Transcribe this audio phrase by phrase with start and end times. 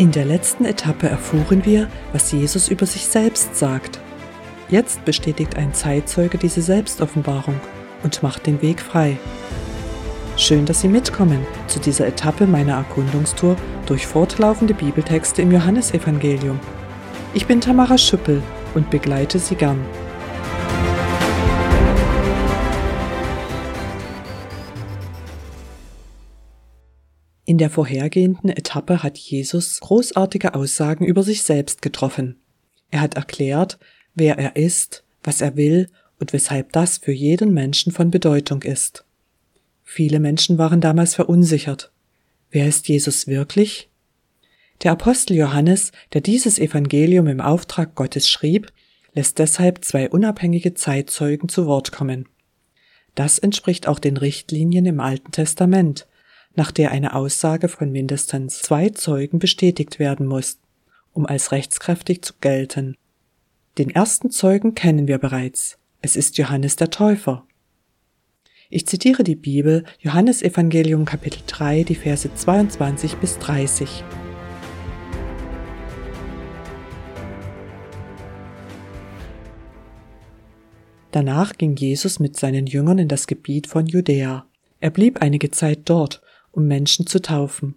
[0.00, 4.00] In der letzten Etappe erfuhren wir, was Jesus über sich selbst sagt.
[4.70, 7.60] Jetzt bestätigt ein Zeitzeuge diese Selbstoffenbarung
[8.02, 9.18] und macht den Weg frei.
[10.38, 16.58] Schön, dass Sie mitkommen zu dieser Etappe meiner Erkundungstour durch fortlaufende Bibeltexte im Johannesevangelium.
[17.34, 18.42] Ich bin Tamara Schüppel
[18.74, 19.84] und begleite Sie gern.
[27.50, 32.36] In der vorhergehenden Etappe hat Jesus großartige Aussagen über sich selbst getroffen.
[32.92, 33.80] Er hat erklärt,
[34.14, 35.88] wer er ist, was er will
[36.20, 39.04] und weshalb das für jeden Menschen von Bedeutung ist.
[39.82, 41.90] Viele Menschen waren damals verunsichert.
[42.52, 43.90] Wer ist Jesus wirklich?
[44.84, 48.72] Der Apostel Johannes, der dieses Evangelium im Auftrag Gottes schrieb,
[49.12, 52.28] lässt deshalb zwei unabhängige Zeitzeugen zu Wort kommen.
[53.16, 56.06] Das entspricht auch den Richtlinien im Alten Testament,
[56.54, 60.58] nach der eine Aussage von mindestens zwei Zeugen bestätigt werden muss,
[61.12, 62.96] um als rechtskräftig zu gelten.
[63.78, 65.78] Den ersten Zeugen kennen wir bereits.
[66.02, 67.46] Es ist Johannes der Täufer.
[68.68, 74.04] Ich zitiere die Bibel, Johannes Evangelium Kapitel 3, die Verse 22 bis 30.
[81.10, 84.46] Danach ging Jesus mit seinen Jüngern in das Gebiet von Judäa.
[84.78, 87.74] Er blieb einige Zeit dort um Menschen zu taufen.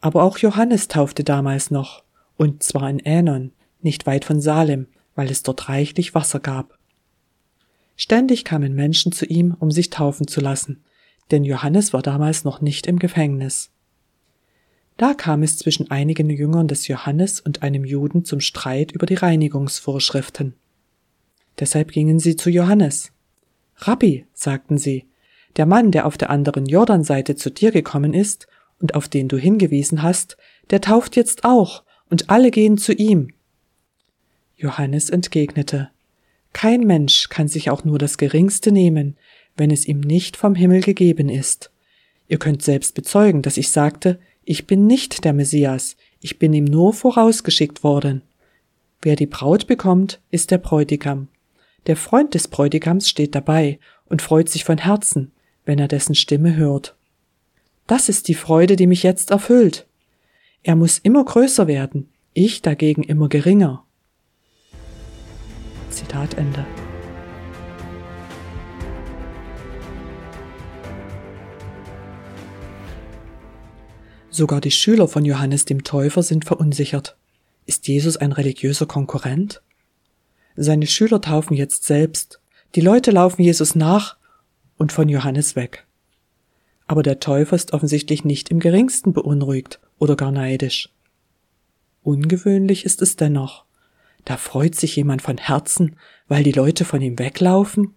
[0.00, 2.04] Aber auch Johannes taufte damals noch,
[2.36, 6.78] und zwar in Änon, nicht weit von Salem, weil es dort reichlich Wasser gab.
[7.96, 10.84] Ständig kamen Menschen zu ihm, um sich taufen zu lassen,
[11.30, 13.70] denn Johannes war damals noch nicht im Gefängnis.
[14.96, 19.14] Da kam es zwischen einigen Jüngern des Johannes und einem Juden zum Streit über die
[19.14, 20.54] Reinigungsvorschriften.
[21.58, 23.12] Deshalb gingen sie zu Johannes.
[23.76, 25.06] Rabbi, sagten sie,
[25.56, 28.46] der Mann, der auf der anderen Jordanseite zu dir gekommen ist
[28.80, 30.36] und auf den du hingewiesen hast,
[30.70, 33.30] der tauft jetzt auch, und alle gehen zu ihm.
[34.56, 35.90] Johannes entgegnete,
[36.52, 39.16] Kein Mensch kann sich auch nur das geringste nehmen,
[39.56, 41.70] wenn es ihm nicht vom Himmel gegeben ist.
[42.28, 46.64] Ihr könnt selbst bezeugen, dass ich sagte, ich bin nicht der Messias, ich bin ihm
[46.64, 48.22] nur vorausgeschickt worden.
[49.02, 51.28] Wer die Braut bekommt, ist der Bräutigam.
[51.86, 55.32] Der Freund des Bräutigams steht dabei und freut sich von Herzen,
[55.66, 56.96] wenn er dessen Stimme hört.
[57.86, 59.86] Das ist die Freude, die mich jetzt erfüllt.
[60.62, 63.84] Er muss immer größer werden, ich dagegen immer geringer.
[65.90, 66.64] Zitat Ende.
[74.30, 77.16] Sogar die Schüler von Johannes dem Täufer sind verunsichert.
[77.64, 79.62] Ist Jesus ein religiöser Konkurrent?
[80.56, 82.40] Seine Schüler taufen jetzt selbst.
[82.74, 84.16] Die Leute laufen Jesus nach
[84.76, 85.86] und von Johannes weg.
[86.86, 90.90] Aber der Täufer ist offensichtlich nicht im geringsten beunruhigt oder gar neidisch.
[92.02, 93.64] Ungewöhnlich ist es dennoch.
[94.24, 95.96] Da freut sich jemand von Herzen,
[96.28, 97.94] weil die Leute von ihm weglaufen?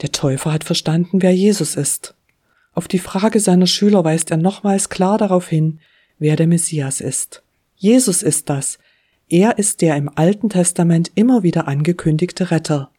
[0.00, 2.14] Der Täufer hat verstanden, wer Jesus ist.
[2.74, 5.80] Auf die Frage seiner Schüler weist er nochmals klar darauf hin,
[6.18, 7.42] wer der Messias ist.
[7.76, 8.78] Jesus ist das.
[9.28, 12.91] Er ist der im Alten Testament immer wieder angekündigte Retter.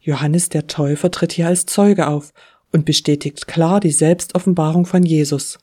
[0.00, 2.32] Johannes der Täufer tritt hier als Zeuge auf
[2.72, 5.58] und bestätigt klar die Selbstoffenbarung von Jesus.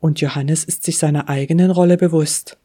[0.00, 2.58] Und Johannes ist sich seiner eigenen Rolle bewusst.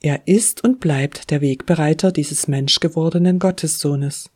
[0.00, 4.30] Er ist und bleibt der Wegbereiter dieses menschgewordenen Gottessohnes.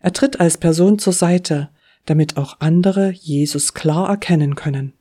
[0.00, 1.68] Er tritt als Person zur Seite,
[2.06, 4.94] damit auch andere Jesus klar erkennen können.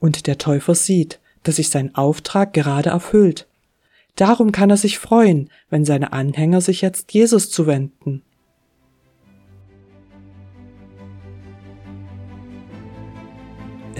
[0.00, 3.46] Und der Täufer sieht, dass sich sein Auftrag gerade erfüllt.
[4.16, 8.22] Darum kann er sich freuen, wenn seine Anhänger sich jetzt Jesus zuwenden.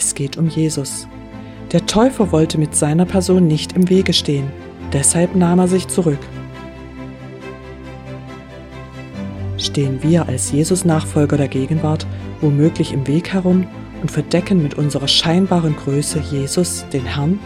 [0.04, 1.06] Es geht um Jesus.
[1.70, 4.50] Der Täufer wollte mit seiner Person nicht im Wege stehen,
[4.92, 6.18] deshalb nahm er sich zurück.
[9.58, 12.04] Stehen wir als Jesus-Nachfolger der Gegenwart
[12.40, 13.64] womöglich im Weg herum
[14.00, 17.38] und verdecken mit unserer scheinbaren Größe Jesus, den Herrn?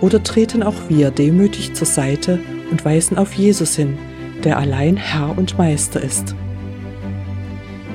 [0.00, 2.40] Oder treten auch wir demütig zur Seite
[2.70, 3.98] und weisen auf Jesus hin,
[4.42, 6.34] der allein Herr und Meister ist?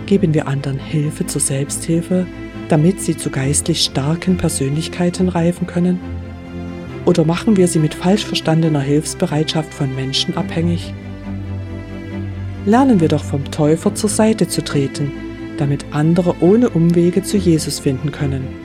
[0.05, 2.27] Geben wir anderen Hilfe zur Selbsthilfe
[2.71, 5.99] damit sie zu geistlich starken Persönlichkeiten reifen können?
[7.05, 10.93] Oder machen wir sie mit falsch verstandener Hilfsbereitschaft von Menschen abhängig?
[12.65, 15.11] Lernen wir doch vom Täufer zur Seite zu treten,
[15.57, 18.60] damit andere ohne Umwege zu Jesus finden können.